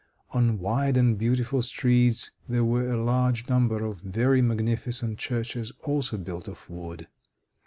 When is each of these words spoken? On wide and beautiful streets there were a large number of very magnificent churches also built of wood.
On 0.31 0.57
wide 0.57 0.97
and 0.97 1.15
beautiful 1.15 1.61
streets 1.61 2.31
there 2.49 2.63
were 2.63 2.87
a 2.89 3.03
large 3.03 3.47
number 3.47 3.85
of 3.85 4.01
very 4.01 4.41
magnificent 4.41 5.19
churches 5.19 5.71
also 5.83 6.17
built 6.17 6.47
of 6.47 6.67
wood. 6.67 7.07